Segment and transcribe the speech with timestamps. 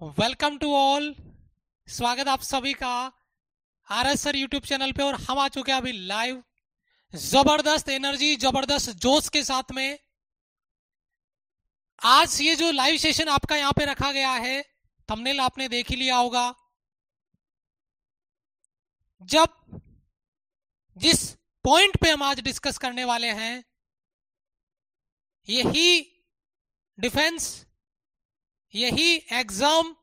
[0.00, 1.14] Welcome to all.
[1.88, 2.90] स्वागत आप सभी का
[3.88, 6.42] R S sir YouTube channel पे और हम आ चुके हैं अभी लाइव।
[7.14, 9.98] ज़बरदस्त एनर्जी, ज़बरदस्त जोश के साथ में।
[12.00, 14.62] आज ये जो लाइव सेशन आपका यहाँ पे रखा गया है
[15.08, 16.54] थंबनेल आपने देख ही लिया होगा।
[19.22, 19.80] जब
[20.96, 21.30] जिस
[21.64, 23.64] पॉइंट पे हम आज डिस्कस करने वाले हैं,
[25.48, 26.00] यही
[26.98, 27.56] डिफेंस
[28.74, 29.94] यही एग्ज़ाम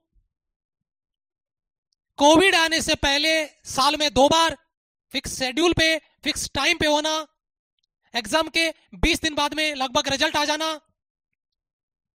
[2.20, 3.34] कोविड आने से पहले
[3.67, 4.58] साल में दो बार
[5.13, 7.16] फिक्स शेड्यूल पे, फिक्स टाइम पे होना,
[8.13, 8.70] एग्ज़ाम के
[9.03, 10.70] 20 दिन बाद में लगभग रिज़ल्ट आ जाना,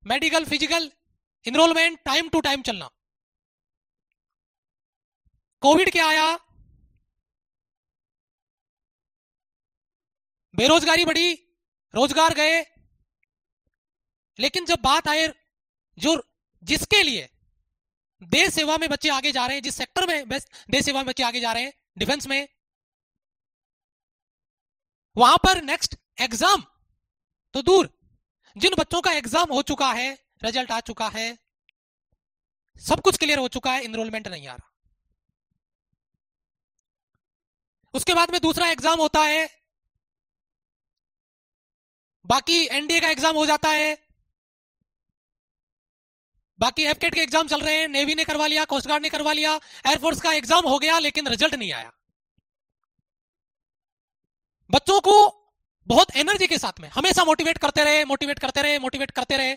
[0.03, 0.91] medical, physical
[1.45, 2.89] enrolment time to time चलना।
[5.63, 6.27] कोविड क्या आया?
[10.53, 11.31] बेरोजगारी बढ़ी,
[11.93, 12.59] रोज़गार गए,
[14.39, 15.27] लेकिन जब बात आए
[15.97, 16.15] जो
[16.63, 17.29] जिसके लिए
[18.21, 21.23] देश सेवा में बच्चे आगे जा रहे हैं, जिस सेक्टर में देश सेवा में बच्चे
[21.23, 22.47] आगे जा रहे हैं, डिफेंस में,
[25.15, 26.65] वहाँ पर नेक्स्ट एग्ज़ाम
[27.55, 27.89] तो दूर,
[28.55, 30.11] जिन बच्चों का एग्ज़ाम हो चुका है
[30.43, 31.37] रिज़ल्ट आ चुका है,
[32.81, 34.67] सब कुछ क्लियर हो चुका है इनरोलमेंट नहीं आ रहा।
[37.93, 39.49] उसके बाद में दूसरा एग्ज़ाम होता है,
[42.25, 43.97] बाकी एनडीए का एग्ज़ाम हो जाता है
[46.59, 49.33] बाकी एफकेट के एग्ज़ाम चल रहे हैं। नेवी ने करवा लिया कोस्ट गार्ड ने करवा
[49.33, 49.53] लिया।
[49.87, 51.91] एयरफोर्स का एग्ज़ाम हो गया, लेकिन रिज़ल्ट नहीं आया।
[54.69, 55.13] बच्चों को
[55.87, 59.55] बहुत एनर्जी के साथ में, हमेशा मोटिवेट करते रहे मोटिवेट करते रहे मोटिवेट करते रहे।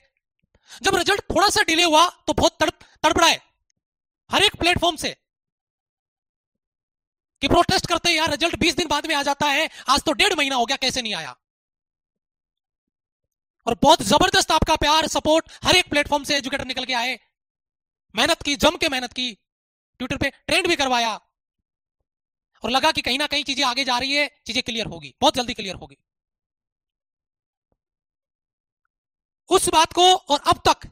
[0.82, 3.40] जब रिज़ल्ट थोड़ा सा डिले हुआ तो बहुत तड़प तड़पड़ाए।
[4.30, 5.14] हर एक प्लेटफॉर्म से
[7.42, 10.34] कि प्रोटेस्ट करते यार रिज़ल्ट 20 दिन बाद में आ जाता है। आज तो डेढ़
[10.34, 11.36] महीना हो गया, कैसे नहीं आया?
[13.66, 17.18] और बहुत ज़बरदस्त आपका प्यार, सपोर्ट हर एक प्लेटफॉर्म से एजुकेटर निकल के आए।
[18.14, 19.32] मेहनत की, जम के मेहनत की
[20.00, 21.20] ट्विटर पे ट्रेंड भी करवाया।
[22.64, 25.34] और लगा कि कहीं ना कहीं चीज़ें आगे जा रही है, चीज़ें क्लियर होगी, बहुत
[25.34, 25.96] जल्दी क्लियर होगी।
[29.50, 30.86] उस बात को और अब तक,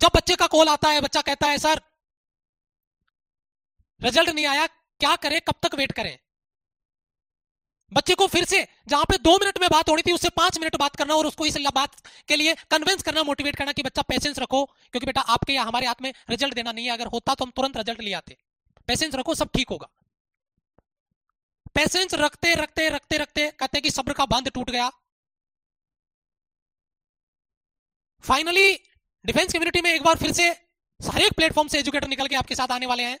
[0.00, 1.80] जब बच्चे का कॉल आता है, बच्चा कहता है, सर
[4.00, 6.18] रिज़ल्ट नहीं आया, क्या करें, कब तक वेट करें?
[7.92, 10.76] बच्चे को फिर से, जहाँ पे दो मिनट में बात होनी थी, उससे पाँच मिनट
[10.76, 11.96] बात करना और उसको इस बात
[12.28, 15.86] के लिए कन्विंस करना मोटिवेट करना कि बच्चा पेशेंस रखो। क्योंकि बेटा, आपके या हमारे
[15.86, 18.36] हाथ में रिज़ल्ट देना नहीं है। अगर होता तो हम तुरंत रिज़ल्ट ले आते।
[18.88, 19.88] पेशेंस रखो, सब ठीक होगा।
[21.74, 24.90] पेशेंस रखते रखते रखते रखते कहते कि सब्र का बाँध टूट गया।
[28.24, 28.72] फाइनली
[29.24, 30.48] डिफेंस कम्युनिटी में एक बार फिर से
[31.00, 33.18] हर एक प्लेटफॉर्म से एजुकेटर निकल के आपके साथ आने वाले हैं।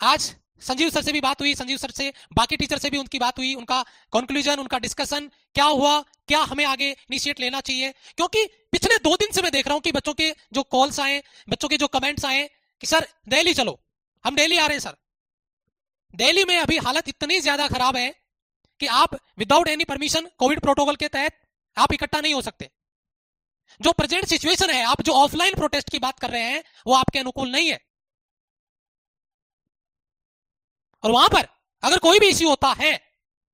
[0.00, 3.18] आज संजीव सर से भी बात हुई, संजीव सर से, बाकी टीचर से भी उनकी
[3.18, 3.82] बात हुई, उनका
[4.12, 7.92] कंक्लूजन उनका डिस्कशन क्या हुआ, क्या हमें आगे इनिशिएट लेना चाहिए?
[8.16, 11.22] क्योंकि पिछले दो दिन से मैं देख रहा हूँ कि बच्चों के जो कॉल्स आए,
[11.48, 13.80] बच्चों के जो कमेंट्स आए, कि सर, दिल्ली चलो।
[14.24, 14.96] हम दिल्ली आ रहे हैं, सर।
[16.14, 18.14] दिल्ली में अभी हालत इतनी ज़्यादा खराब है
[18.80, 21.40] कि आप without any permission Covid protocol के तहत
[21.76, 22.70] आप इकट्ठा नहीं हो सकते।
[23.80, 27.18] जो प्रेजेंट सिचुएशन है, आप जो ऑफलाइन प्रोटेस्ट की बात कर रहे हैं, वो आपके
[27.18, 27.80] अनुकूल नहीं है।
[31.04, 31.48] और वहाँ पर
[31.82, 32.92] अगर कोई भी इश्यू होता है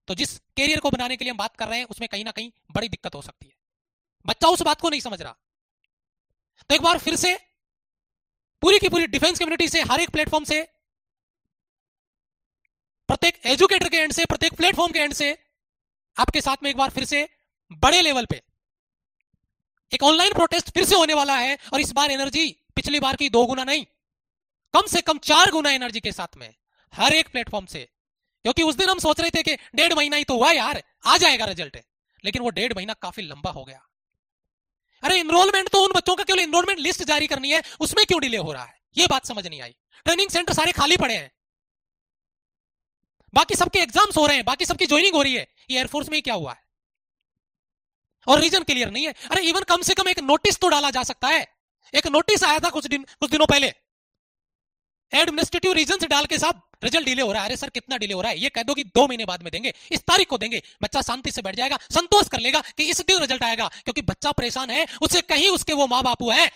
[0.09, 2.31] तो जिस कैरियर को बनाने के लिए हम बात कर रहे हैं, उसमें कहीं ना
[2.31, 3.53] कहीं बड़ी दिक्कत हो सकती है।
[4.25, 5.33] बच्चा उस बात को नहीं समझ रहा।
[6.71, 7.35] तो एक बार फिर से
[8.63, 10.63] पूरी की पूरी डिफेंस कम्युनिटी से, हर एक प्लेटफॉर्म से,
[13.09, 15.31] प्रत्येक एजुकेटर के एंड से, प्रत्येक प्लेटफॉर्म के एंड से,
[16.17, 17.29] आपके साथ में एक बार फिर से
[17.83, 18.41] बड़े लेवल पे
[19.93, 23.29] एक ऑनलाइन प्रोटेस्ट फिर से होने वाला है, और इस बार एनर्जी पिछली बार की
[23.31, 23.85] दो गुना नहीं,
[24.75, 26.55] कम से कम चार गुना एनर्जी के साथ में
[26.93, 27.89] हर एक प्लेटफॉर्म से।
[28.45, 31.17] क्योंकि उस दिन हम सोच रहे थे कि डेढ़ महीना ही तो हुआ यार, आ
[31.17, 31.79] जाएगा रिज़ल्ट
[32.25, 33.85] लेकिन वो डेढ़ महीना काफ़ी लंबा हो गया।
[35.03, 38.37] अरे इनरोलमेंट तो उन बच्चों का केवल इनरोलमेंट लिस्ट जारी करनी है, उसमें क्यों डिले
[38.37, 38.81] हो रहा है?
[38.97, 41.31] ये बात समझ नहीं आई। ट्रेनिंग सेंटर सारे खाली पड़े हैं।
[43.35, 46.17] बाकी सबके एग्ज़ाम्स हो रहे हैं, बाकी सबकी ज्वाइनिंग हो रही है। ये एयरफोर्स में
[46.17, 46.67] ही क्या हुआ है?
[48.27, 51.03] और रीजन क्लियर नहीं है। अरे इवन कम से कम एक नोटिस तो डाला जा
[51.03, 51.47] सकता है।
[51.95, 53.73] एक नोटिस आया था कुछ दिन, कुछ दिनों पहले।
[55.13, 58.21] एडमिनिस्ट्रेटिव रीजन डाल के साहब। रिज़ल्ट डिले हो रहा है, अरे सर कितना डिले हो
[58.21, 58.39] रहा है?
[58.39, 61.31] ये कह दो कि दो महीने बाद में देंगे, इस तारीख को देंगे। बच्चा शांति
[61.31, 64.87] से बैठ जाएगा, संतोष कर लेगा कि इस दिन रिज़ल्ट आएगा, क्योंकि बच्चा परेशान है
[65.03, 66.47] उसे कहीं उसके वो माँ बापू है,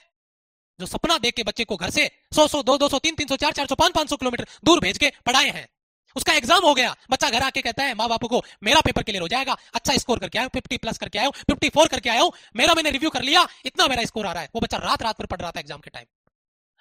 [0.81, 3.27] जो सपना देख के बच्चे को घर से सौ सौ, दो दो सौ, तीन तीन
[3.29, 5.69] सौ, चार चार सौ, पाँच पाँच सौ किलोमीटर दूर भेज के पढ़ाए हैं।
[6.17, 9.23] उसका एग्ज़ाम हो गया, बच्चा घर आके कहता है माँ बापू को मेरा पेपर क्लियर
[9.23, 12.25] हो जाएगा अच्छा स्कोर करके आया फिफ्टी प्लस करके आया फिफ्टी फोर करके आया,
[12.57, 15.19] मेरा मैंने रिव्यू कर लिया, इतना मेरा स्कोर आ रहा है। वो बच्चा रात रात
[15.19, 16.07] पर पढ़ रहा था एग्ज़ाम के टाइम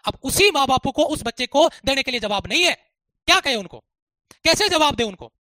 [0.06, 2.76] अब उसी माँ बापू को, उस बच्चे को देने के लिए जवाब नहीं है।
[3.26, 3.84] क्या कहे उनको?
[4.44, 5.34] कैसे जवाब दे उनको?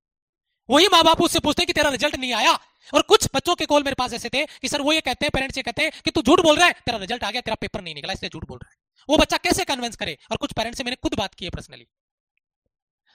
[0.69, 2.59] वही माँ बाप उससे पूछते कि तेरा रिज़ल्ट नहीं आया।
[2.93, 5.31] और कुछ बच्चों के कॉल मेरे पास ऐसे थे कि, सर, वो ये कहते हैं
[5.33, 6.73] पेरेंट्स ये कहते हैं कि तू झूठ बोल रहा है?
[6.73, 8.77] तेरा रिज़ल्ट आ गया, तेरा पेपर नहीं निकला, इसलिए झूठ बोल रहा है।
[9.09, 10.17] वो बच्चा कैसे कन्विंस करे?
[10.31, 11.87] और कुछ पेरेंट्स से मैंने खुद बात की है पर्सनली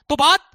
[0.09, 0.51] तो बात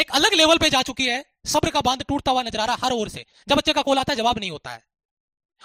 [0.00, 2.76] एक अलग लेवल पे जा चुकी है। सब्र का बाँध टूटता हुआ नज़र आ रहा
[2.84, 4.86] हर ओर से। जब बच्चे का कॉल आता है, जवाब नहीं होता है।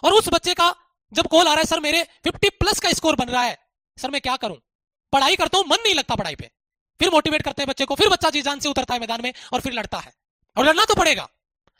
[0.03, 0.75] और उस बच्चे का
[1.13, 3.57] जब कॉल आ रहा है, सर, मेरे 50 प्लस का स्कोर बन रहा है।
[3.97, 4.57] सर, मैं क्या करूँ?
[5.13, 6.51] पढ़ाई करता हूँ, मन नहीं लगता पढ़ाई पे।
[7.03, 9.33] फिर मोटिवेट करते हैं बच्चे को, फिर बच्चा जी जान से उतरता है मैदान में
[9.53, 10.11] और फिर लड़ता है।
[10.57, 11.27] और लड़ना तो पड़ेगा,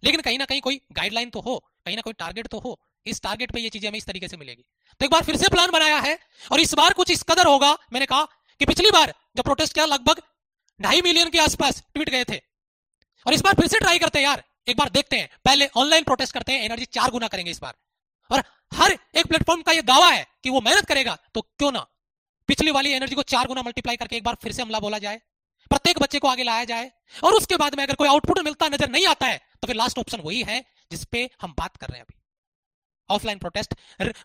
[0.03, 3.21] लेकिन कहीं ना कहीं कोई गाइडलाइन तो हो, कहीं ना कोई टारगेट तो हो, इस
[3.21, 4.63] टारगेट पे ये चीज़ें हमें इस तरीके से मिलेगी।
[5.01, 6.17] तो एक बार फिर से प्लान बनाया है,
[6.51, 8.23] और इस बार कुछ इस कदर होगा, मैंने कहा
[8.61, 10.21] कि पिछली बार जब प्रोटेस्ट किया, लगभग
[10.79, 12.41] ढाई मिलियन के आसपास ट्वीट गए थे।
[13.25, 16.03] और इस बार फिर से ट्राई करते हैं यार, एक बार देखते हैं। पहले ऑनलाइन
[16.03, 17.73] प्रोटेस्ट करते हैं एनर्जी चार गुना करेंगे इस बार।
[18.29, 21.85] और हर एक प्लेटफॉर्म का यह दावा है कि वो मेहनत करेगा तो क्यों ना?
[22.49, 25.21] पिछली वाली एनर्जी को चार गुना मल्टीप्लाई करके एक बार फिर से हमला बोला जाए,
[25.71, 26.91] प्रत्येक बच्चे को आगे लाया जाए,
[27.23, 29.99] और उसके बाद में अगर कोई आउटपुट मिलता, नज़र नहीं आता है तो फिर लास्ट
[29.99, 32.19] ऑप्शन वही है जिसपे हम बात कर रहे हैं अभी।
[33.09, 33.73] ऑफलाइन प्रोटेस्ट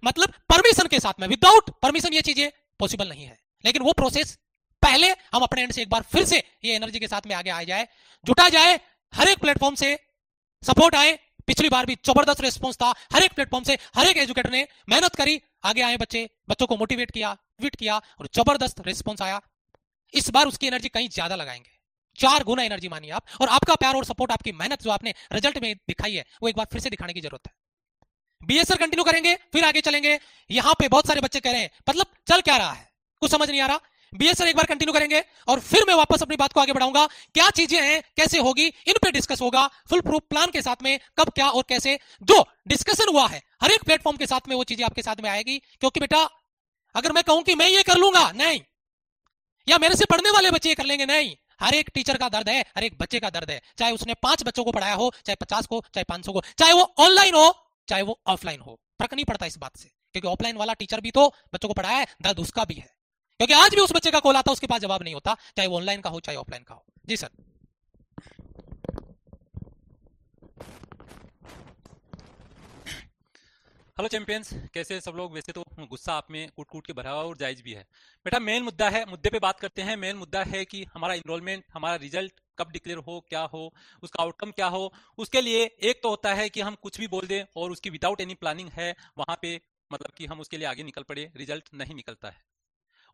[0.05, 2.51] मतलब परमिशन के साथ में विदाउट परमिशन ये चीज़ें
[2.81, 4.37] पॉसिबल नहीं है। लेकिन वो प्रोसेस
[4.83, 7.51] पहले हम अपने एंड से एक बार फिर से ये एनर्जी के साथ में आगे
[7.51, 7.87] आ जाए,
[8.27, 8.79] जुटा जाए,
[9.13, 9.99] हर एक प्लेटफॉर्म से
[10.63, 11.19] सपोर्ट आए,
[11.49, 15.15] पिछली बार भी ज़बरदस्त रिस्पॉन्स था, हर एक प्लेटफॉर्म से हर एक एजुकेटर ने मेहनत
[15.17, 19.41] करी, आगे आए बच्चे, बच्चों को मोटिवेट किया ट्वीट किया और ज़बरदस्त रिस्पॉन्स आया।
[20.15, 21.77] इस बार उसकी एनर्जी कहीं ज़्यादा लगाएँगे।
[22.19, 25.59] चार गुना एनर्जी मानिए आप और आपका प्यार और सपोर्ट आपकी मेहनत जो आपने रिज़ल्ट
[25.63, 27.53] में दिखाई है, वो एक बार फिर से दिखाने की ज़रूरत है।
[28.41, 30.19] बीएसआर कंटिन्यू करेंगे, फिर आगे चलेंगे।
[30.51, 32.91] यहाँ पे बहुत सारे बच्चे कह रहे हैं मतलब चल क्या रहा है?
[33.23, 33.81] कुछ समझ नहीं आ रहा।
[34.13, 37.49] बीएसआर एक बार कंटिन्यू करेंगे और फिर मैं वापस अपनी बात को आगे बढ़ाऊँगा। क्या
[37.51, 41.31] चीज़ें हैं, कैसे होगी, इन पे डिस्कस होगा। फुल प्रूफ प्लान के साथ में कब,
[41.31, 44.85] क्या और कैसे। जो डिस्कशन हुआ है, हर एक प्लेटफॉर्म के साथ में वो चीज़ें
[44.87, 46.25] आपके साथ में आएगी। क्योंकि बेटा
[46.95, 48.61] अगर मैं कहूँ कि मैं ये कर लूँगा, नहीं।
[49.69, 52.61] या मेरे से पढ़ने वाले बच्चे कर लेंगे, नहीं। हर एक टीचर का दर्द है,
[52.77, 55.67] हर एक बच्चे का दर्द है। चाहे उसने पाँच बच्चों को पढ़ाया हो, चाहे पचास
[55.67, 57.57] को, चाहे पाँच को, चाहे वो ऑनलाइन हो,
[57.89, 61.11] चाहे वो ऑफलाइन हो। फ़र्क नहीं पड़ता इस बात से, क्योंकि ऑफलाइन वाला टीचर भी
[61.11, 62.91] तो बच्चों को पढ़ाया है, दर्द उसका भी है।
[63.41, 65.77] क्योंकि आज भी उस बच्चे का कॉल आता उसके पास जवाब नहीं होता, चाहे वो
[65.77, 67.31] ऑनलाइन का हो, चाहे ऑफलाइन का हो। जी सर।
[73.99, 75.33] हेलो चैंपियंस कैसे सब लोग?
[75.35, 77.81] वैसे तो गुस्सा आप में कूट कूट के भरा हुआ और जायज़ भी है।
[78.27, 81.65] बेटा मेन मुद्दा है, मुद्दे पे बात करते हैं। मेन मुद्दा है कि हमारा इनरोलमेंट
[81.73, 84.93] हमारा रिज़ल्ट कब डिक्लेयर हो, क्या हो, उसका आउटकम क्या हो?
[85.19, 88.21] उसके लिए एक तो होता है कि हम कुछ भी बोल दें और उसकी विदाउट
[88.21, 89.55] एनी प्लानिंग है, वहाँ पे
[89.91, 92.41] मतलब कि हम उसके लिए आगे निकल पड़े रिज़ल्ट नहीं निकलता है।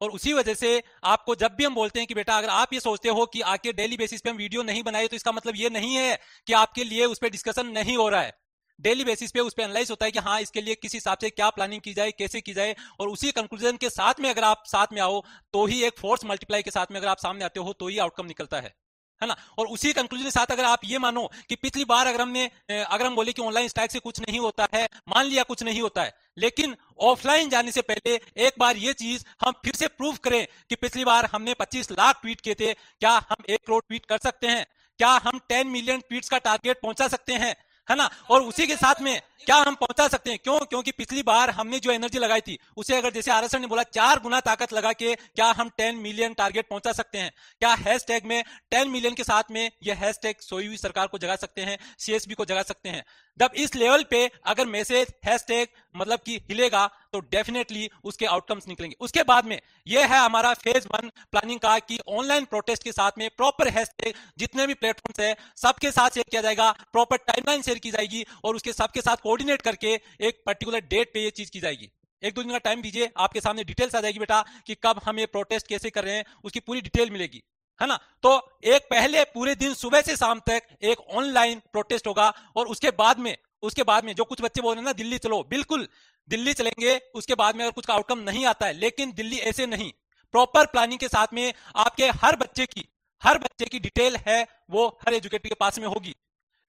[0.01, 2.81] और उसी वजह से आपको जब भी हम बोलते हैं कि बेटा, अगर आप ये
[2.81, 5.71] सोचते हो कि आके डेली बेसिस पे हम वीडियो नहीं बनाए तो इसका मतलब ये
[5.71, 8.44] नहीं है कि आपके लिए उस पर डिस्कशन नहीं हो रहा है।
[8.79, 11.31] डेली बेसिस पे उस पर एनालाइज होता है कि हाँ इसके लिए किस हिसाब से
[11.31, 14.63] क्या प्लानिंग की जाए, कैसे की जाए, और उसी कंक्लूजन के साथ में अगर आप
[14.67, 15.23] साथ में आओ
[15.53, 17.99] तो ही एक फोर्स मल्टीप्लाई के साथ में अगर आप सामने आते हो तो ही
[17.99, 18.75] आउटकम निकलता है
[19.21, 19.37] है ना?
[19.59, 23.07] और उसी कंक्लूजन के साथ अगर आप ये मानो कि पिछली बार अगर हमने अगर
[23.07, 26.03] हम बोले कि ऑनलाइन स्टैक से कुछ नहीं होता है, मान लिया कुछ नहीं होता
[26.03, 28.15] है, लेकिन ऑफलाइन जाने से पहले
[28.47, 32.21] एक बार ये चीज़ हम फिर से प्रूव करें कि पिछली बार हमने 25 लाख
[32.23, 34.67] ट्वीट किए थे, क्या हम एक करोड़ ट्वीट कर सकते हैं?
[35.01, 37.55] क्या हम 10 मिलियन ट्वीट्स का टारगेट पहुँचा सकते हैं?
[37.91, 38.11] है ना?
[38.31, 40.39] और उसी के साथ में क्या हम पहुँचा सकते हैं?
[40.39, 40.59] क्यों?
[40.61, 44.21] क्योंकि पिछली बार हमने जो एनर्जी लगाई थी, उसे अगर जैसे आरएसएन ने बोला, चार
[44.21, 47.33] गुना ताकत लगा के क्या हम टेन मिलियन टारगेट पहुँचा सकते हैं?
[47.59, 51.07] क्या हैश टैग में टेन मिलियन के साथ में यह हैश टैग सोई हुई सरकार
[51.07, 51.79] को जगा सकते हैं?
[51.99, 53.05] सीएसबी को जगा सकते हैं?
[53.39, 58.97] जब इस लेवल पे अगर मैसेज, हैशटैग मतलब कि हिलेगा तो डेफिनेटली उसके आउटकम्स निकलेंगे।
[59.01, 63.19] उसके बाद में यह है हमारा फ़ेज़ वन प्लानिंग का कि ऑनलाइन प्रोटेस्ट के साथ
[63.19, 67.79] में प्रॉपर हैशटैग जितने भी प्लेटफॉर्म्स है, सबके साथ शेयर किया जाएगा प्रॉपर टाइमलाइन शेयर
[67.79, 71.61] की जाएगी और उसके सबके साथ कोऑर्डिनेट करके एक पर्टिकुलर डेट पे ये चीज़ की
[71.61, 71.91] जाएगी।
[72.23, 75.19] एक दो दिन का टाइम दीजिए, आपके सामने डिटेल्स आ जाएगी बेटा कि कब हम
[75.19, 77.43] ये प्रोटेस्ट कैसे कर रहे हैं, उसकी पूरी डिटेल मिलेगी।
[77.81, 77.99] है ना?
[78.23, 82.91] तो एक पहले पूरे दिन सुबह से शाम तक एक ऑनलाइन प्रोटेस्ट होगा और उसके
[82.91, 85.89] बाद में, उसके बाद में जो कुछ बच्चे बोल रहे हैं ना, दिल्ली चलो। बिल्कुल,
[86.29, 89.93] दिल्ली चलेंगे, उसके बाद में अगर कुछ आउटकम नहीं आता है, लेकिन दिल्ली ऐसे नहीं।
[90.33, 92.89] प्रॉपर प्लानिंग के साथ में आपके हर बच्चे की,
[93.25, 96.17] हर बच्चे की डिटेल है, वो हर एजुकेटर के पास में होगी।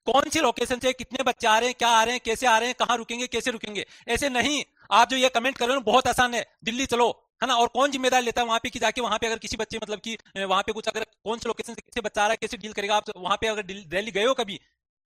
[0.06, 2.58] कौन सी लोकेशन से कितने बच्चे आ रहे हैं, क्या आ रहे हैं, कैसे आ
[2.58, 3.86] रहे हैं, कहाँ रुकेंगे, कैसे रुकेंगे?
[4.08, 7.48] ऐसे नहीं। आप जो ये कमेंट कर रहे हो बहुत आसान है। दिल्ली चलो है
[7.48, 7.56] ना?
[7.56, 10.00] और कौन ज़िम्मेदारी लेता है वहाँ पे कि जाके वहाँ पे अगर किसी बच्चे मतलब
[10.00, 12.58] कि वहाँ पे कुछ अगर कौन से लोकेशन से किसी बच्चा आ रहा है, कैसे
[12.58, 14.60] डील करेगा आप वहाँ पे अगर दिल्ली गए हो कभी,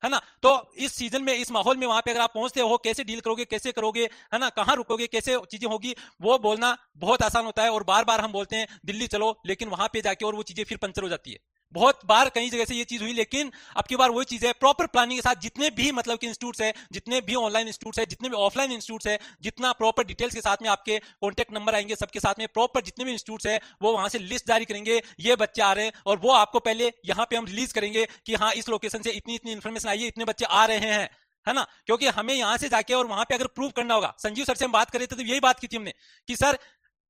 [0.03, 0.19] है ना?
[0.43, 3.19] तो इस सीज़न में, इस माहौल में वहाँ पे अगर आप पहुँचते हो, कैसे डील
[3.19, 4.50] करोगे, कैसे करोगे, है ना?
[4.51, 8.31] कहाँ रुकोगे, कैसे चीज़ें होगी, वो बोलना बहुत आसान होता है और बार बार हम
[8.31, 11.31] बोलते हैं, दिल्ली चलो, लेकिन वहाँ पे जाके और वो चीज़ें फिर पंचर हो जाती
[11.31, 11.39] है।
[11.73, 14.53] बहुत बार कई जगह से ये चीज़ हुई, लेकिन अब की बार वही चीज़ है
[14.53, 18.05] प्रॉपर प्लानिंग के साथ जितने भी मतलब कि इंस्टीट्यूट है, जितने भी ऑनलाइन इंस्टीट्यूट है,
[18.05, 21.95] जितने भी ऑफलाइन इंस्टीट्यूट है, जितना प्रॉपर डिटेल्स के साथ में आपके कॉन्टेक्ट नंबर आएँगे,
[21.95, 25.35] सबके साथ में प्रॉपर जितने भी इंस्टीट्यूट है, वो वहाँ से लिस्ट जारी करेंगे, ये
[25.35, 28.51] बच्चे आ रहे हैं, और वो आपको पहले यहाँ पे हम रिलीज़ करेंगे कि हाँ
[28.53, 31.09] इस लोकेशन से इतनी इतनी इन्फॉर्मेशन आई है, इतने बच्चे आ रहे हैं,
[31.47, 31.65] है ना?
[31.85, 34.65] क्योंकि हमें यहाँ से जाके और वहाँ पे अगर प्रूव करना होगा, संजीव सर से
[34.65, 35.93] हम बात कर रहे थे तो यही बात की थी हमने
[36.29, 36.57] कि, सर,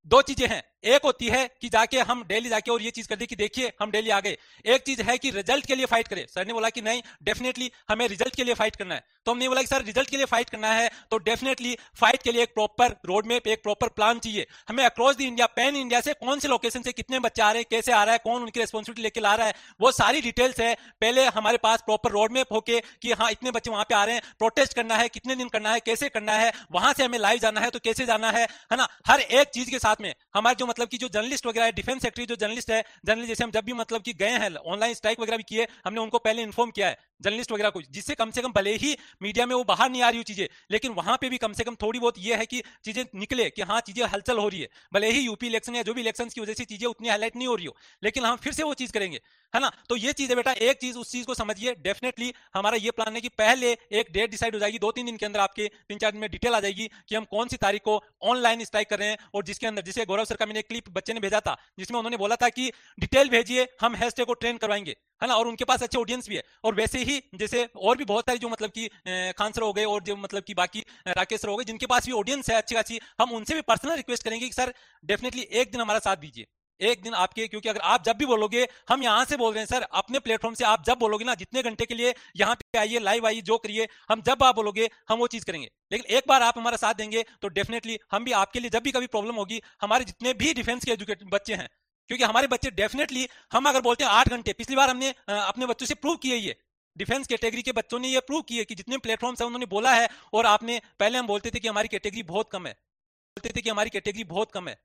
[0.05, 3.15] दो चीज़ें हैं एक होती है कि जाके हम डेली जाके और ये चीज़ कर
[3.15, 6.07] दे कि देखिए, हम डेली आ गए। एक चीज़ है कि रिज़ल्ट के लिए फाइट
[6.07, 9.31] करें। सर ने बोला कि नहीं डेफिनेटली हमें रिज़ल्ट के लिए फाइट करना है। तो
[9.31, 12.43] हमने बोला कि सर रिज़ल्ट के लिए फाइट करना है तो डेफिनेटली फाइट के लिए
[12.43, 16.13] एक प्रॉपर रोड मैप एक प्रॉपर प्लान चाहिए। हमें across the India pan India से
[16.15, 18.59] कौन से लोकेशन से कितने बच्चे आ रहे हैं, कैसे आ रहा है, कौन उनकी
[18.59, 22.53] रेस्पॉन्सिबिलिटी लेके ला रहा है, वो सारी डिटेल्स है। पहले हमारे पास प्रॉपर रोड मैप
[22.53, 25.49] होके कि हाँ इतने बच्चे वहाँ पे आ रहे हैं प्रोटेस्ट करना है, कितने दिन
[25.49, 28.43] करना है, कैसे करना है, वहाँ से हमें लाइव जाना है तो कैसे जाना है
[28.43, 28.87] है ना?
[29.07, 32.01] हर एक चीज़ के साथ में, हमारे जो मतलब की जो जर्नलिस्ट वगैरह है डिफेंस
[32.01, 35.19] सेक्रेटरी जो जर्नलिस्ट है, जर्नलिस्ट जैसे हम जब भी मतलब कि गए हैं ऑनलाइन स्ट्राइक
[35.19, 38.41] वगैरह भी किए, हमने उनको पहले इन्फॉर्म किया है। जर्नलिस्ट वगैरह को जिससे कम से
[38.41, 41.37] कम भले ही मीडिया में वो बाहर नहीं आ रही चीज़ें, लेकिन वहाँ पे भी
[41.37, 44.47] कम से कम थोड़ी बहुत ये है कि चीज़ें निकले कि हाँ चीज़ें हलचल हो
[44.47, 47.09] रही है। भले ही यूपी इलेक्शन या जो भी इलेक्शन की वजह से चीज़ें उतनी
[47.09, 49.19] हाईलाइट नहीं हो रही हो, लेकिन हम फिर से वो चीज़ करेंगे,
[49.53, 49.71] है ना?
[49.89, 53.15] तो ये चीज़ है बेटा, एक चीज़ उस चीज़ को समझिए डेफिनेटली हमारा ये प्लान
[53.15, 55.97] है कि पहले एक डेट डिसाइड हो जाएगी दो तीन दिन के अंदर आपके तीन
[55.97, 58.99] चार दिन में डिटेल आ जाएगी कि हम कौन सी तारीख को ऑनलाइन स्ट्राइक कर
[58.99, 61.57] रहे हैं और जिसके अंदर, जिसे गौरव सर का मैंने क्लिप बच्चे ने भेजा था,
[61.79, 65.35] जिसमें उन्होंने बोला था कि डिटेल भेजिए, हम हैशटैग को ट्रेन करवाएँगे। है ना?
[65.35, 68.39] और उनके पास अच्छे ऑडियंस भी है। और वैसे ही जैसे और भी बहुत सारी
[68.39, 68.87] जो मतलब की
[69.33, 72.05] खान सर हो गए और जो मतलब की बाकी राकेश सर हो गए, जिनके पास
[72.05, 74.73] भी ऑडियंस है अच्छी खासी, हम उनसे भी पर्सनल रिक्वेस्ट करेंगे कि सर
[75.03, 76.45] डेफिनेटली एक दिन हमारा साथ दीजिए।
[76.79, 79.67] एक दिन आपके, क्योंकि अगर आप जब भी बोलोगे, हम यहाँ से बोल रहे हैं,
[79.67, 82.99] सर, अपने प्लेटफॉर्म से आप जब बोलोगे ना, जितने घंटे के लिए यहाँ पे आइए
[82.99, 86.43] लाइव आइए, जो करिए, हम जब आप बोलोगे, हम वो चीज़ करेंगे। लेकिन एक बार
[86.43, 89.61] आप हमारा साथ देंगे तो डेफिनेटली हम भी आपके लिए जब भी कभी प्रॉब्लम होगी,
[89.81, 91.67] हमारे जितने भी डिफेंस के एजुकेट बच्चे हैं
[92.09, 95.85] क्योंकि हमारे बच्चे डेफिनेटली हम अगर बोलते हैं आठ घंटे, पिछली बार हमने अपने बच्चों
[95.85, 96.55] से प्रूव किए ये।
[96.97, 100.09] डिफेंस कैटेगरी के बच्चों ने ये प्रूव किए कि जितने प्लेटफॉर्म्स है उन्होंने बोला है,
[100.33, 103.69] और आपने, पहले हम बोलते थे कि हमारी कैटेगरी बहुत कम है। बोलते थे कि
[103.69, 104.77] हमारी कैटेगरी बहुत कम है।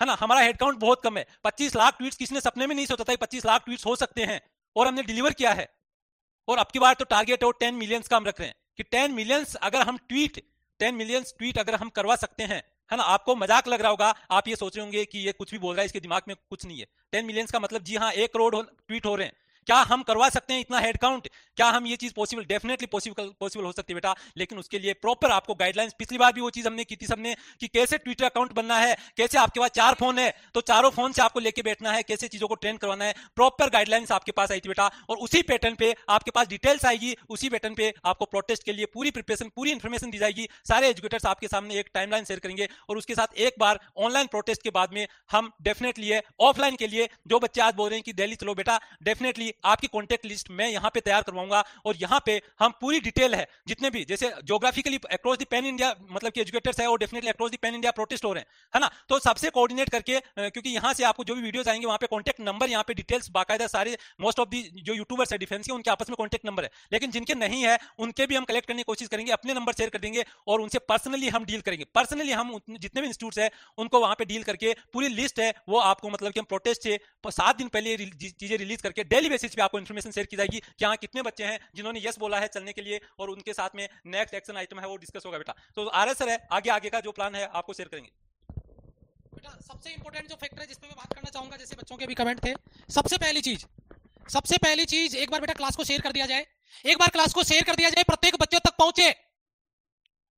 [0.00, 0.16] है ना?
[0.20, 3.46] हमारा हेडकाउंट बहुत कम है। 25 लाख ट्वीट्स किसने सपने में नहीं सोचा था 25
[3.46, 4.40] लाख ट्वीट्स हो सकते हैं,
[4.76, 5.68] और हमने डिलीवर किया है।
[6.48, 8.82] और अब की बार तो टारगेट है टेन मिलियंस का हम रख रहे हैं। कि
[8.82, 10.42] टेन मिलियंस अगर हम ट्वीट
[10.78, 13.02] टेन मिलियंस ट्वीट अगर हम करवा सकते हैं है ना?
[13.04, 15.74] आपको मज़ाक लग रहा होगा, आप ये सोच रहे होंगे कि ये कुछ भी बोल
[15.74, 18.32] रहा है, इसके दिमाग में कुछ नहीं है। टेन मिलियंस का मतलब जी हाँ एक
[18.32, 19.32] करोड़ ट्वीट हो रहे हैं।
[19.66, 23.30] क्या हम करवा सकते हैं इतना हेड काउंट क्या हम ये चीज़ पॉसिबल डेफिनेटली पॉसिबल
[23.40, 26.50] पॉसिबल हो सकती है बेटा। लेकिन उसके लिए प्रॉपर आपको गाइडलाइंस पिछली बार भी वो
[26.50, 29.94] चीज़ हमने की थी सबने, कि कैसे ट्विटर अकाउंट बनना है, कैसे आपके पास चार
[29.94, 33.04] फ़ोन है तो चारों फ़ोन से आपको लेके बैठना है, कैसे चीज़ों को ट्रेन करवाना
[33.04, 36.84] है। प्रॉपर गाइडलाइंस आपके पास आई थी बेटा। और उसी पैटर्न पे आपके पास डिटेल्स
[36.84, 40.88] आएगी, उसी पैटर्न पे आपको प्रोटेस्ट के लिए पूरी प्रिपरेशन पूरी इन्फॉर्मेशन दी जाएगी। सारे
[40.88, 44.70] एजुकेटर्स आपके सामने एक टाइमलाइन शेयर करेंगे और उसके साथ एक बार ऑनलाइन प्रोटेस्ट के
[44.70, 48.36] बाद में हम डेफिनेटली ऑफलाइन के लिए जो बच्चे आज बोल रहे हैं कि, दिल्ली
[48.36, 52.72] चलो बेटा डेफिनेटली आपकी कॉन्टेक्ट लिस्ट मैं यहाँ पे तैयार करवाऊँगा और यहाँ पे हम
[52.80, 56.86] पूरी डिटेल है, जितने भी, जैसे geographically across the pan India मतलब कि एजुकेटर्स है
[56.86, 58.90] और definitely across the pan India protest हो रहे हैं, है ना?
[59.08, 62.40] तो सबसे कोऑर्डिनेट करके क्योंकि यहाँ से आपको जो भी वीडियोस आएँगे, वहाँ पे कॉन्टेक्ट
[62.42, 65.90] नंबर यहाँ पे डिटेल्स बाकायदा सारे मोस्ट ऑफ़ दी जो यूट्यूबर्स है डिफेंस के, उनके
[65.90, 68.84] आपस में कॉन्टेक्ट नंबर है। लेकिन जिनके नहीं है, उनके भी हम कलेक्ट करने की
[68.84, 72.58] कोशिश करेंगे, अपने नंबर शेयर कर देंगे और उनसे पर्सनली हम डील करेंगे। पर्सनली हम
[72.70, 76.32] जितने भी इंस्टीट्यूट है, उनको वहाँ पे डील करके पूरी लिस्ट है, वो आपको मतलब
[76.32, 76.98] कि हम प्रोटेस्ट से
[77.28, 80.84] सात दिन पहले चीज़ें रिलीज़ करके डेली बेसिस पे आपको इन्फॉर्मेशन शेयर की जाएगी कि
[80.84, 83.88] हाँ कितने बच्चे हैं जिन्होंने यस बोला है चलने के लिए और उनके साथ में
[84.08, 87.00] नेक्स्ट एक्शन आइटम है वो डिस्कस होगा बेटा। तो आर एस है, आगे आगे का
[87.00, 88.10] जो प्लान है आपको शेयर करेंगे।
[89.34, 92.14] बेटा, सबसे इंपॉर्टेंट जो फैक्टर है जिसपे मैं बात करना चाहूँगा, जैसे बच्चों के भी
[92.14, 92.54] कमेंट थे,
[92.90, 93.66] सबसे पहली चीज़,
[94.28, 96.46] सबसे पहली चीज़, एक बार बेटा क्लास को शेयर कर दिया जाए,
[96.84, 99.10] एक बार क्लास को शेयर कर दिया जाए, प्रत्येक बच्चे तक पहुँचे।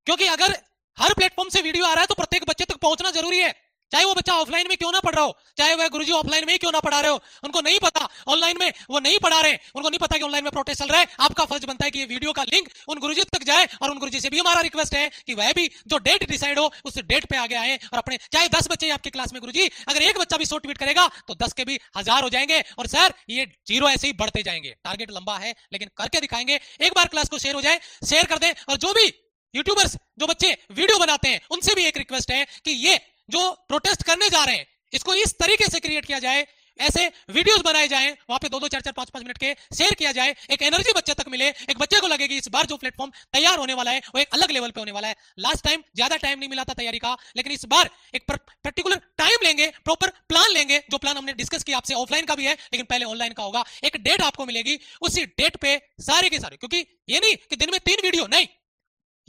[0.07, 0.53] क्योंकि अगर
[0.99, 3.55] हर प्लेटफॉर्म से वीडियो आ रहा है तो प्रत्येक बच्चे तक पहुँचना ज़रूरी है।
[3.93, 6.59] चाहे वो बच्चा ऑफलाइन में क्यों ना पढ़ रहा हो, चाहे वह गुरुजी ऑफलाइन में
[6.59, 9.89] क्यों ना पढ़ा रहे हो, उनको नहीं पता ऑनलाइन में वो नहीं पढ़ा रहे, उनको
[9.89, 12.05] नहीं पता कि ऑनलाइन में प्रोटेस्ट चल रहा है। आपका फ़र्ज़ बनता है कि ये
[12.07, 15.09] वीडियो का लिंक उन गुरुजी तक जाए और उन गुरुजी से भी हमारा रिक्वेस्ट है
[15.27, 18.49] कि वह भी जो डेट डिसाइड हो, उस डेट पे आगे आए और अपने, चाहे
[18.49, 21.53] दस बच्चे आपके क्लास में गुरुजी, अगर एक बच्चा भी सो ट्वीट करेगा तो दस
[21.53, 25.37] के भी हज़ार हो जाएँगे और सर ये ज़ीरो ऐसे ही बढ़ते जाएँगे। टारगेट लंबा
[25.39, 28.77] है, लेकिन करके दिखाएँगे। एक बार क्लास को शेयर हो जाए शेयर कर दे और
[28.79, 29.07] जो भी
[29.55, 34.03] यूट्यूबर्स जो बच्चे वीडियो बनाते हैं, उनसे भी एक रिक्वेस्ट है कि ये जो प्रोटेस्ट
[34.03, 36.47] करने जा रहे हैं, इसको इस तरीके से क्रिएट किया जाए,
[36.79, 39.95] ऐसे वीडियोस बनाए जाएँ, वहाँ पे दो दो चार चार पाँच पाँच मिनट के शेयर
[39.95, 43.11] किया जाए, एक एनर्जी बच्चे तक मिले, एक बच्चे को लगेगी, इस बार जो प्लेटफॉर्म
[43.33, 46.17] तैयार होने वाला है, वो एक अलग लेवल पे होने वाला है। लास्ट टाइम ज़्यादा
[46.17, 50.53] टाइम नहीं मिला था तैयारी का, लेकिन इस बार एक पर्टिकुलर टाइम लेंगे प्रॉपर प्लान
[50.53, 53.43] लेंगे, जो प्लान हमने डिस्कस किया आपसे ऑफलाइन का भी है, लेकिन पहले ऑनलाइन का
[53.43, 57.57] होगा। एक डेट आपको मिलेगी, उसी डेट पे सारे के सारे, क्योंकि ये नहीं कि
[57.57, 58.47] दिन में तीन वीडियो नहीं।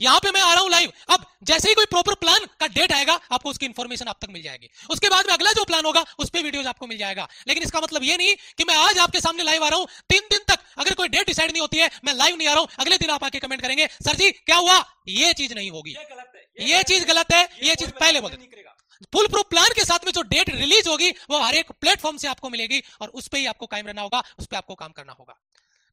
[0.00, 2.92] यहाँ पे मैं आ रहा हूँ लाइव अब जैसे ही कोई प्रॉपर प्लान का डेट
[2.92, 6.04] आएगा आपको उसकी इंफॉर्मेशन आप तक मिल जाएगी। उसके बाद में अगला जो प्लान होगा
[6.18, 9.20] उस पर वीडियोज़ आपको मिल जाएगा। लेकिन इसका मतलब ये नहीं कि मैं आज आपके
[9.20, 11.90] सामने लाइव आ रहा हूँ तीन दिन तक। अगर कोई डेट डिसाइड नहीं होती है
[12.04, 14.56] मैं लाइव नहीं आ रहा हूँ। अगले दिन आप आके कमेंट करेंगे सर जी क्या
[14.56, 14.78] हुआ?
[15.08, 15.96] ये चीज़ नहीं होगी।
[16.64, 18.38] ये चीज़ गलत है ये चीज़ पहले बोल
[19.12, 22.28] फुल प्रूफ प्लान के साथ में जो डेट रिलीज़ होगी वो हर एक प्लेटफॉर्म से
[22.28, 25.12] आपको मिलेगी और उस पर ही आपको कायम रहना होगा उस पर आपको काम करना
[25.12, 25.34] होगा।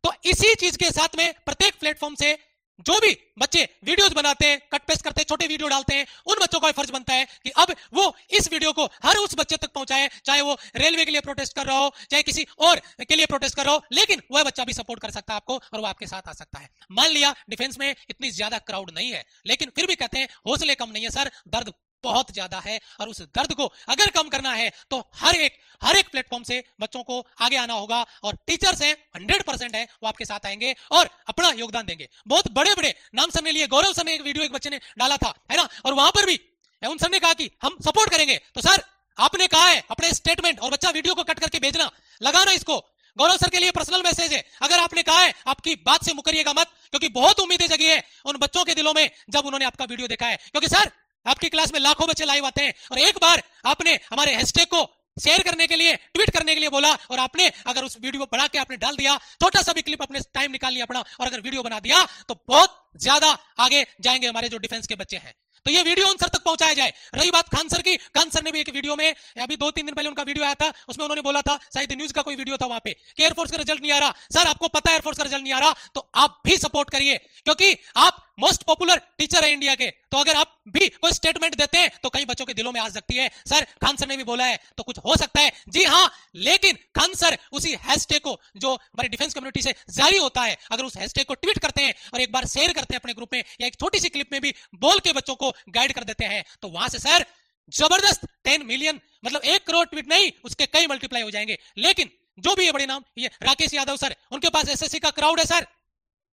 [0.04, 2.38] तो इसी चीज़ के साथ में प्रत्येक प्लेटफॉर्म से
[2.80, 6.36] जो भी बच्चे वीडियोस बनाते हैं कट पेस्ट करते हैं, छोटे वीडियो डालते हैं, उन
[6.42, 9.72] बच्चों का फ़र्ज़ बनता है कि अब वो इस वीडियो को हर उस बच्चे तक
[9.74, 13.26] पहुँचाए, चाहे वो रेलवे के लिए प्रोटेस्ट कर रहा हो, चाहे किसी और के लिए
[13.26, 15.86] प्रोटेस्ट कर रहा हो, लेकिन वह बच्चा भी सपोर्ट कर सकता है आपको और वो
[15.88, 19.72] आपके साथ आ सकता है। मान लिया डिफेंस में इतनी ज़्यादा क्राउड नहीं है, लेकिन
[19.76, 23.22] फिर भी कहते हैं, हौसले कम नहीं है, सर, दर्द बहुत ज़्यादा है और उस
[23.36, 27.20] दर्द को अगर कम करना है तो हर एक हर एक प्लेटफॉर्म से बच्चों को
[27.42, 31.50] आगे आना होगा और टीचर्स हैं, हंड्रेड परसेंट है, वो आपके साथ आएँगे और अपना
[31.58, 34.70] योगदान देंगे। बहुत बड़े बड़े नाम सर ने लिए गौरव ने एक वीडियो एक बच्चे
[34.70, 35.68] ने डाला था, है ना?
[35.86, 36.40] और वहाँ पर भी
[36.82, 38.84] उन सर ने कहा कि हम सपोर्ट करेंगे। तो सर,
[39.18, 41.90] आपने कहा है, अपने स्टेटमेंट और बच्चा वीडियो को कट करके भेजना,
[42.22, 42.78] लगाना इसको।
[43.18, 46.54] गौरव सर के लिए पर्सनल मैसेज है। अगर आपने कहा है, आपकी बात से मुकरिएगा
[46.54, 50.08] मत, क्योंकि बहुत उम्मीदें जगी है उन बच्चों के दिलों में, जब उन्होंने आपका वीडियो
[50.08, 50.92] देखा है। क्योंकि सर
[51.28, 54.86] आपकी क्लास में लाखों बच्चे लाइव आते हैं। और एक बार आपने हमारे हैशटैग को
[55.18, 58.26] शेयर करने के लिए ट्वीट करने के लिए बोला और आपने अगर उस वीडियो को
[58.28, 61.28] बढ़ा के आपने डाल दिया, छोटा सा भी क्लिप अपने टाइम निकाल लिया अपना और
[61.28, 65.34] अगर वीडियो बना दिया तो बहुत ज़्यादा आगे जाएँगे हमारे जो डिफेंस के बच्चे हैं।
[65.66, 68.44] तो ये वीडियो उन सर तक पहुँचाया जाए। रही बात खान सर की, खान सर
[68.44, 71.04] ने भी एक वीडियो में, अभी दो तीन दिन पहले उनका वीडियो आया था, उसमें
[71.06, 73.82] उन्होंने बोला था, शायद न्यूज़ का कोई वीडियो था वहाँ पे, कि एयरफोर्स का रिज़ल्ट
[73.82, 76.40] नहीं आ रहा। सर आपको पता है एयरफोर्स का रिज़ल्ट नहीं आ रहा तो आप
[76.46, 80.88] भी सपोर्ट करिए, क्योंकि आप मोस्ट पॉपुलर टीचर है इंडिया के। तो अगर आप भी
[80.90, 83.96] कोई स्टेटमेंट देते हैं तो कई बच्चों के दिलों में आ सकती है। सर, खान
[83.96, 87.38] सर ने भी बोला है तो कुछ हो सकता है। जी हाँ लेकिन खान सर
[87.52, 91.34] उसी हैशटैग को, जो हमारी डिफेंस कम्युनिटी से जारी होता है, अगर उस हैशटैग को
[91.36, 94.00] ट्वीट करते हैं और एक बार शेयर करते हैं अपने ग्रुप में, या एक छोटी
[94.00, 97.00] सी क्लिप में भी बोल के बच्चों को गाइड कर देते हैं तो वहाँ से
[97.00, 97.26] सर,
[97.72, 102.54] ज़बरदस्त टेन मिलियन मतलब एक करोड़ ट्वीट नहीं, उसके कई मल्टीप्लाई हो जाएँगे। लेकिन, जो
[102.56, 105.68] भी है बड़े नाम, ये राकेश यादव सर, उनके पास एसएससी का क्राउड है सर।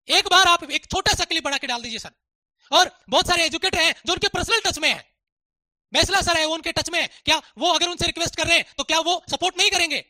[0.08, 2.10] एक बार आप एक छोटा सा क्लिप बना के डाल दीजिए सर।
[2.72, 5.04] और बहुत सारे एजुकेटर हैं जो उनके पर्सनल टच में है।
[5.92, 8.56] मैसला सर है, वो उनके टच में है। क्या वो अगर उनसे रिक्वेस्ट कर रहे
[8.56, 10.04] हैं तो क्या वो सपोर्ट नहीं करेंगे?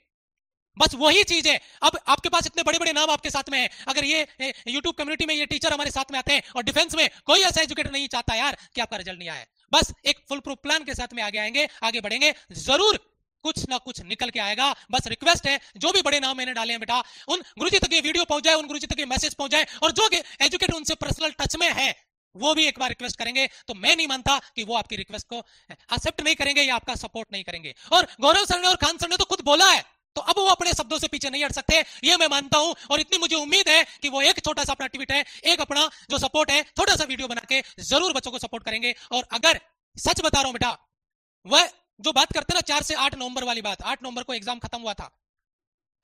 [0.76, 3.68] बस वही चीज़ है। अब आपके पास इतने बड़े बड़े नाम आपके साथ में है।
[3.88, 4.20] अगर ये
[4.68, 7.60] यूट्यूब कम्युनिटी में ये टीचर हमारे साथ में आते हैं और डिफेंस में कोई ऐसा
[7.60, 10.94] एजुकेटर नहीं चाहता यार कि आपका रिज़ल्ट नहीं आया बस एक फुल प्रूफ प्लान के
[10.94, 12.98] साथ में आगे आएँगे, आगे बढ़ेंगे। ज़रूर
[13.44, 16.72] कुछ ना कुछ निकल के आएगा। बस रिक्वेस्ट है, जो भी बड़े नाम मैंने डाले
[16.72, 19.50] हैं बेटा, उन गुरुजी तक ये वीडियो पहुँच जाए उन गुरुजी तक ये मैसेज पहुँच
[19.50, 20.08] जाए और जो
[20.40, 21.94] एजुकेटर उनसे पर्सनल टच में है,
[22.34, 25.38] वो भी एक बार रिक्वेस्ट करेंगे। तो मैं नहीं मानता कि वो आपकी रिक्वेस्ट को
[25.70, 29.08] एक्सेप्ट नहीं करेंगे या आपका सपोर्ट नहीं करेंगे। और गौरव सर ने और खान सर
[29.08, 29.82] ने तो खुद बोला है
[30.16, 33.00] तो अब वो अपने शब्दों से पीछे नहीं हट सकते, ये मैं मानता हूँ। और
[33.00, 36.18] इतनी मुझे उम्मीद है कि वो एक छोटा सा अपना ट्वीट है, एक अपना जो
[36.18, 39.60] सपोर्ट है छोटा सा वीडियो बना के ज़रूर बच्चों को सपोर्ट करेंगे। और अगर
[39.96, 40.76] सच बता रहा हूँ बेटा,
[41.46, 41.70] वह
[42.02, 44.80] जो बात करते ना, चार से आठ नवंबर वाली बात, आठ नवंबर को एग्ज़ाम खत्म
[44.80, 45.10] हुआ था।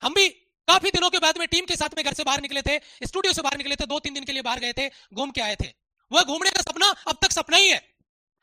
[0.03, 0.27] हम भी
[0.67, 3.33] काफ़ी दिनों के बाद में टीम के साथ में घर से बाहर निकले थे, स्टूडियो
[3.33, 5.55] से बाहर निकले थे दो तीन दिन के लिए बाहर गए थे, घूम के आए
[5.55, 5.71] थे।
[6.11, 7.81] वह घूमने का सपना अब तक सपना ही है।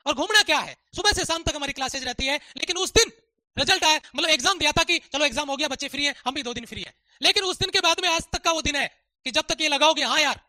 [0.07, 0.77] और घूमना क्या है?
[0.97, 3.13] सुबह से शाम तक हमारी क्लासेज रहती है, लेकिन उस दिन
[3.57, 6.35] रिज़ल्ट आया मतलब एग्ज़ाम दिया था कि, चलो एग्ज़ाम हो गया, बच्चे फ्री है, हम
[6.35, 8.63] भी दो दिन फ्री है। लेकिन उस दिन के बाद में आज तक का वो
[8.63, 8.87] दिन है
[9.27, 10.41] कि जब तक ये लगाओगे हाँ यार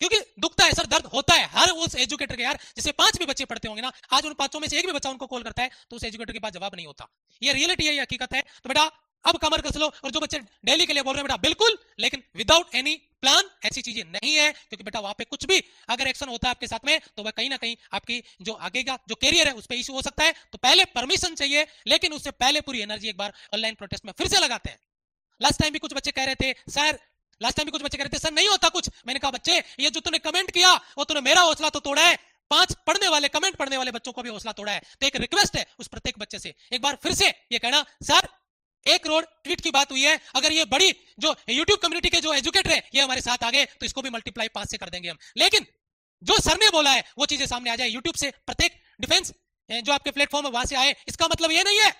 [0.00, 3.26] क्योंकि दुखता है सर दर्द होता है। हर उस एजुकेटर के यार, जैसे पाँच भी
[3.26, 5.62] बच्चे पढ़ते होंगे ना, आज उन पाँचों में से एक भी बच्चा उनको कॉल करता
[5.62, 7.08] है तो उस एजुकेटर के पास जवाब नहीं होता।
[7.42, 8.90] ये रियलिटी है, ये हकीकत है। तो बेटा,
[9.24, 11.78] अब कमर कस लो और जो बच्चे डेली के लिए बोल रहे हैं बेटा, बिल्कुल,
[11.98, 16.08] लेकिन विदाउट एनी प्लान ऐसी चीज़ें नहीं है, क्योंकि बेटा वहाँ पे कुछ भी अगर
[16.08, 18.98] एक्शन होता है आपके साथ में तो वह कहीं ना कहीं आपकी जो आगे का,
[19.08, 22.30] जो कैरियर है, उस पर इशू हो सकता है। तो पहले परमिशन चाहिए, लेकिन उससे
[22.32, 24.78] पहले पूरी एनर्जी एक बार ऑनलाइन प्रोटेस्ट में फिर से लगाते हैं।
[25.40, 26.98] लास्ट टाइम भी कुछ बच्चे कह रहे थे सर
[27.40, 29.58] लास्ट टाइम भी कुछ बच्चे कह रहे थे, सर, नहीं होता कुछ। मैंने कहा, बच्चे,
[29.80, 32.16] ये जो तूने कमेंट किया, वो तूने मेरा हौसला तो तोड़ा है।
[32.50, 35.56] पाँच पढ़ने वाले कमेंट पढ़ने वाले बच्चों को भी हौसला तोड़ा है। तो एक रिक्वेस्ट
[35.56, 38.28] है उस प्रत्येक बच्चे से। एक बार फिर से ये कहना, सर,
[38.86, 42.32] एक करोड़ ट्वीट की बात हुई है। अगर ये बड़ी जो यूट्यूब कम्युनिटी के जो
[42.34, 45.08] एजुकेटर है, ये हमारे साथ आ गए तो इसको भी मल्टीप्लाई पाँच से कर देंगे
[45.08, 45.66] हम। लेकिन
[46.22, 49.32] जो सर ने बोला है, वो चीज़ें सामने आ जाए यूट्यूब से। प्रत्येक डिफेंस
[49.70, 51.90] जो आपके प्लेटफॉर्म है, वहाँ से आए। इसका मतलब ये नहीं है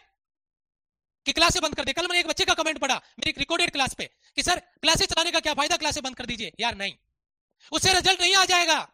[1.27, 3.95] कि क्लासे बंद कर दे। कल मैंने एक बच्चे का कमेंट पढ़ा, मेरी रिकॉर्डेड क्लास
[3.95, 5.77] पे। कि सर, क्लासे चलाने का क्या फ़ायदा?
[5.77, 6.95] क्लासे बंद कर दीजिए। यार, नहीं।
[7.73, 8.89] उससे रिज़ल्ट नहीं आ जाएगा।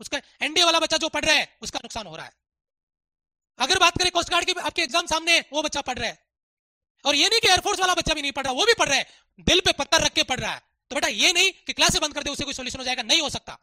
[0.00, 2.32] उसका एनडीए वाला बच्चा जो पढ़ रहा है, उसका नुकसान हो रहा है।
[3.58, 6.26] अगर बात करें कोस्ट गार्ड की, आपके एग्ज़ाम सामने वो बच्चा पढ़ रहा है।
[7.04, 8.98] और ये नहीं कि एयरफोर्स वाला बच्चा भी नहीं पढ़ रहा, वो भी पढ़ रहा
[8.98, 9.06] है।
[9.40, 12.14] दिल पे पत्थर रख के पढ़ रहा है। तो बेटा, ये नहीं कि क्लासे बंद
[12.14, 13.58] कर दे, उसे कोई सोल्यूशन हो जाएगा। नहीं हो सकता।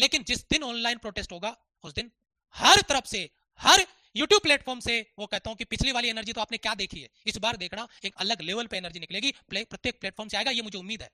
[0.00, 2.12] लेकिन जिस दिन ऑनलाइन प्रोटेस्ट होगा, उस दिन
[2.54, 6.40] हर तरफ़ से, हर यूट्यूब प्लेटफॉर्म से वो कहता हूँ कि पिछली वाली एनर्जी तो
[6.40, 7.08] आपने क्या देखी है?
[7.26, 10.78] इस बार देखना, एक अलग लेवल पे एनर्जी निकलेगी। प्रत्येक प्लेटफॉर्म से आएगा, ये मुझे
[10.78, 11.10] उम्मीद है।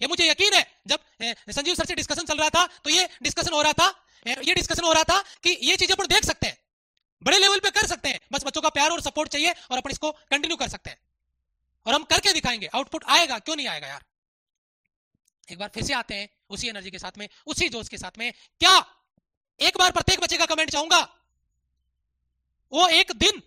[0.00, 1.00] ये मुझे यकीन है, जब
[1.50, 3.94] संजीव सर से डिस्कशन चल रहा था तो ये डिस्कशन हो रहा था
[4.26, 6.58] ये डिस्कशन हो रहा था कि ये चीज़ें अपन देख सकते हैं।
[7.22, 9.90] बड़े लेवल पे कर सकते हैं। बस बच्चों का प्यार और सपोर्ट चाहिए और अपन
[9.90, 10.98] इसको कंटिन्यू कर सकते हैं।
[11.86, 14.04] और हम करके दिखाएँगे। आउटपुट आएगा, क्यों नहीं आएगा यार?
[15.48, 18.18] एक बार फिर से आते हैं, उसी एनर्जी के साथ में, उसी जोश के साथ
[18.18, 18.76] में। क्या?
[19.60, 21.00] एक बार प्रत्येक बच्चे का कमेंट चाहूँगा?
[22.72, 23.42] वो एक दिन,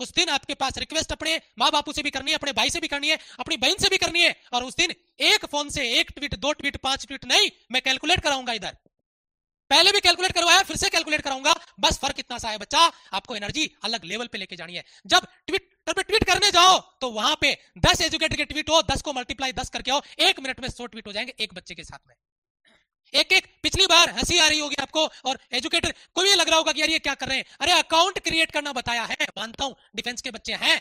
[0.00, 2.80] उस दिन आपके पास रिक्वेस्ट अपने माँ बापू से भी करनी है, अपने भाई से
[2.80, 5.90] भी करनी है, अपनी बहन से भी करनी है, और उस दिन एक फ़ोन से,
[5.90, 8.76] एक ट्वीट दो ट्वीट पाँच ट्वीट नहीं, मैं कैलकुलेट कराऊँगा इधर।
[9.70, 12.80] पहले भी कैलकुलेट करवाया, फिर से कैलकुलेट कराऊँगा, बस फ़र्क इतना सा है बच्चा,
[13.12, 17.10] आपको एनर्जी अलग लेवल पे लेके जानी है। जब ट्वीट पे ट्वीट करने जाओ तो
[17.10, 20.60] वहाँ पे दस एजुकेटर के ट्वीट हो, दस को मल्टीप्लाई दस करके आओ, एक मिनट
[20.60, 22.14] में सौ ट्वीट हो जाएँगे एक बच्चे के साथ में।
[23.12, 26.58] एक एक पिछली बार हँसी आ रही होगी आपको और एजुकेटर को भी लग रहा
[26.58, 27.44] होगा कि यार ये क्या कर रहे हैं?
[27.60, 30.80] अरे अकाउंट क्रिएट करना बताया है, मानता हूँ डिफेंस के बच्चे हैं।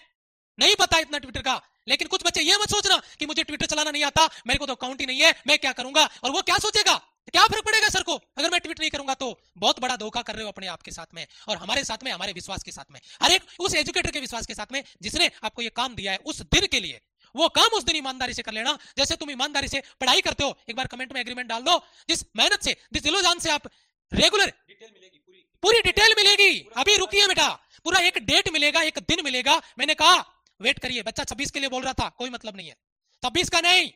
[0.58, 3.92] नहीं पता इतना ट्विटर का, लेकिन कुछ बच्चे ये मत सोचना कि मुझे ट्विटर चलाना
[3.92, 6.58] नहीं आता, मेरे को तो अकाउंट ही नहीं है, मैं क्या करूँगा और वो क्या
[6.60, 6.96] सोचेगा?
[7.28, 8.16] क्या फ़र्क पड़ेगा सर को?
[8.16, 10.92] अगर मैं ट्वीट नहीं करूँगा तो बहुत बड़ा धोखा कर रहे हो अपने आप के
[10.92, 14.12] साथ में और हमारे साथ में, हमारे विश्वास के साथ में। हर एक उस एजुकेटर
[14.12, 17.00] के विश्वास के साथ में जिसने आपको ये काम दिया है उस दिन के लिए।
[17.36, 20.58] वो काम उस दिन ईमानदारी से कर लेना। जैसे तुम ईमानदारी से पढ़ाई करते हो
[20.70, 21.78] एक बार कमेंट में एग्रीमेंट डाल दो।
[22.10, 23.68] जिस मेहनत से जिस दिलोजान से आप
[24.12, 25.18] रेगुलर डिटेल मिलेगी
[25.64, 27.50] पूरी। डिटेल मिलेगी। अभी रुकिए बेटा।
[27.86, 30.18] पूरा एक डेट मिलेगा एक दिन मिलेगा। मैंने कहा
[30.60, 32.76] वेट करिए। बच्चा छब्बीस के लिए बोल रहा था कोई मतलब नहीं है।
[33.24, 33.90] छब्बीस का नहीं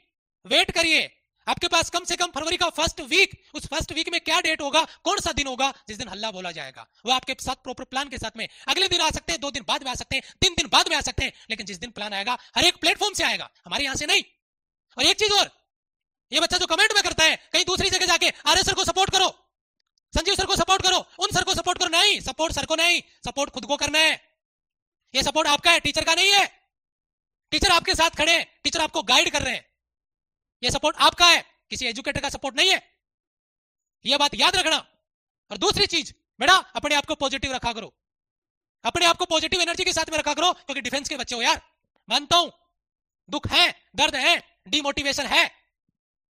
[0.46, 1.02] वेट करिए।
[1.48, 4.62] आपके पास कम से कम फरवरी का फ़र्स्ट वीक उस फ़र्स्ट वीक में क्या डेट
[4.62, 8.10] होगा, कौन सा दिन होगा, जिस दिन हल्ला बोला जाएगा। वो आपके साथ प्रॉपर प्लान
[8.10, 10.24] के साथ में। अगले दिन आ सकते हैं, दो दिन बाद में आ सकते हैं,
[10.42, 13.14] तीन दिन बाद में आ सकते हैं, लेकिन जिस दिन प्लान आएगा, हर एक प्लेटफॉर्म
[13.14, 14.24] से आएगा, हमारे यहाँ से नहीं।
[14.98, 15.50] और एक चीज़ और,
[16.32, 19.12] ये बच्चा जो कमेंट में करता है, कहीं दूसरी जगह जाके आर सर को सपोर्ट
[19.12, 19.30] करो,
[20.14, 23.02] संजीव सर को सपोर्ट करो, उन सर को सपोर्ट करो नहीं सपोर्ट सर को नहीं
[23.26, 24.14] सपोर्ट खुद को करना है।
[25.14, 26.46] ये सपोर्ट आपका है टीचर का नहीं है।
[27.52, 29.66] टीचर आपके साथ खड़े हैं टीचर आपको गाइड कर रहे हैं।
[30.66, 32.82] ये सपोर्ट आपका है। किसी एजुकेटर का सपोर्ट नहीं है।
[34.06, 34.78] यह बात याद रखना।
[35.52, 37.94] और दूसरी चीज़, बेटा, अपने आप को पॉजिटिव रखा करो।
[38.84, 41.42] अपने आप को पॉजिटिव एनर्जी के साथ में रखा करो, क्योंकि डिफेंस के बच्चे हो
[41.42, 41.62] यार।
[42.10, 42.52] मानता हूँ।
[43.30, 45.52] दुख है, दर्द है डिमोटिवेशन है।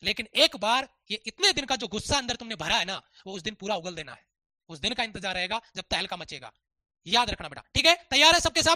[0.04, 3.34] लेकिन एक बार ये इतने दिन का जो गुस्सा अंदर तुमने भरा है ना, वो
[3.34, 4.26] उस दिन पूरा उगल देना है।
[4.70, 6.52] उस दिन का इंतज़ार रहेगा जब तहलका मचेगा।
[7.08, 7.96] याद रखना बेटा, ठीक है?
[8.10, 8.76] तैयार है सबके साथ?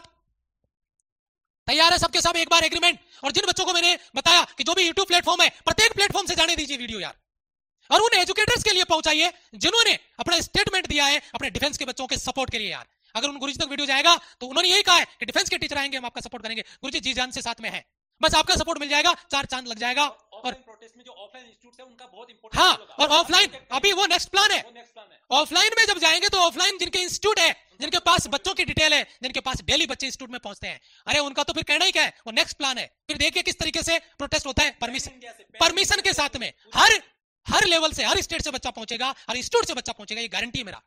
[1.70, 4.74] तैयार है सबके सब, एक बार एग्रीमेंट और जिन बच्चों को मैंने बताया कि जो
[4.74, 7.18] भी यूट्यूब प्लेटफॉर्म है, प्रत्येक प्लेटफॉर्म से जाने दीजिए वीडियो यार।
[7.90, 12.08] और उन एजुकेटर्स के लिए पहुंचाइए, जिन्होंने अपना स्टेटमेंट दिया है, अपने डिफेंस के बच्चों
[12.08, 14.96] के सपोर्ट के लिए यार। अगर उन गुरुजी तक वीडियो जाएगा तो उन्होंने यही कहा
[14.96, 17.62] है कि डिफेंस के टीचर आएँगे, हम आपका सपोर्ट करेंगे। गुरुजी जी जान से साथ
[17.62, 17.86] में है।
[18.22, 20.06] बस आपका सपोर्ट मिल जाएगा, चार चाँद लग जाएगा।
[20.40, 24.06] और प्रोटेस्ट में जो ऑफलाइन इंस्टीट्यूट है उनका बहुत इंपॉर्टेंट हाँ और ऑफलाइन अभी वो
[24.08, 24.64] नेक्स्ट प्लान है।
[25.32, 29.04] ऑफलाइन में जब जाएँगे तो ऑफलाइन जिनके इंस्टीट्यूट है जिनके पास बच्चों की डिटेल है
[29.24, 32.04] जिनके पास डेली बच्चे इंस्टीट्यूट में पहुँचते हैं अरे उनका तो फिर कहना ही क्या
[32.04, 32.14] है?
[32.28, 35.12] वो नेक्स्ट प्लान है। फिर देखिए किस तरीके से प्रोटेस्ट होता है परमिशन
[35.60, 37.02] परमिशन के साथ में। हर
[37.48, 40.64] हर लेवल से हर स्टेट से बच्चा पहुंचेगा हर इंस्टीट्यूट से बच्चा पहुंचेगा ये गारंटी
[40.64, 40.82] मेरा।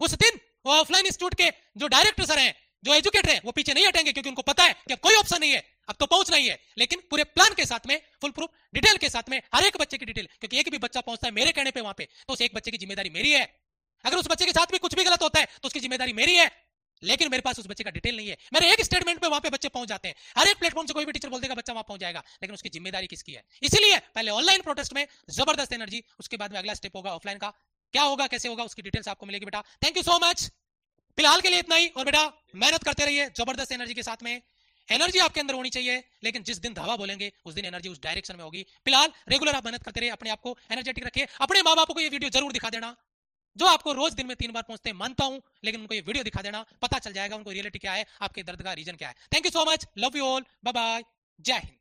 [0.00, 3.74] उस दिन वो ऑफलाइन इंस्टीट्यूट के जो डायरेक्टर सर हैं जो एजुकेटर हैं वो पीछे
[3.74, 6.30] नहीं हटेंगे क्योंकि उनको पता है कि अब कोई ऑप्शन नहीं है। अब तो पहुँच
[6.30, 9.64] नहीं है, लेकिन पूरे प्लान के साथ में फुल प्रूफ डिटेल के साथ में, हर
[9.64, 12.04] एक बच्चे की डिटेल क्योंकि एक भी बच्चा पहुँचता है मेरे कहने पे वहाँ पे
[12.04, 13.44] तो उस एक बच्चे की ज़िम्मेदारी मेरी है।
[14.04, 16.36] अगर उस बच्चे के साथ भी कुछ भी गलत होता है तो उसकी ज़िम्मेदारी मेरी
[16.36, 16.50] है।
[17.02, 19.50] लेकिन मेरे पास उस बच्चे का डिटेल नहीं है। मेरे एक स्टेटमेंट पे वहाँ पे
[19.50, 21.84] बच्चे पहुँच जाते हैं। हर एक प्लेटफॉर्म से कोई भी टीचर बोल देगा, बच्चा वहाँ
[21.84, 23.42] पहुँच जाएगा। लेकिन उसकी ज़िम्मेदारी किसकी है?
[23.62, 27.50] इसीलिए पहले ऑनलाइन प्रोटेस्ट में ज़बरदस्त एनर्जी उसके बाद में अगला स्टेप होगा ऑफलाइन का।
[27.94, 30.50] क्या होगा, कैसे होगा, उसकी डिटेल्स आपको मिलेगी बेटा। थैंक यू सो मच
[31.18, 32.22] फ़िलहाल के लिए इतना ही, और बेटा,
[32.56, 34.40] मेहनत करते रहिए, ज़बरदस्त एनर्जी के साथ में।
[34.88, 38.36] एनर्जी आपके अंदर होनी चाहिए, लेकिन जिस दिन धावा बोलेंगे, उस दिन एनर्जी उस डायरेक्शन
[38.36, 41.76] में होगी। फ़िलहाल रेगुलर आप मेहनत करते रहे अपने आप को एनर्जेटिक रखिए। अपने माँ
[41.76, 42.94] बाप को ये वीडियो ज़रूर दिखा देना।
[43.56, 46.24] जो आपको रोज दिन में तीन बार पहुँचते हैं, मानता हूँ, लेकिन उनको ये वीडियो
[46.24, 49.14] दिखा देना, पता चल जाएगा उनको रियलिटी क्या है, आपके दर्द का रीजन क्या है।
[49.34, 51.04] Thank you so much love you all bye bye
[51.40, 51.76] Jai Hind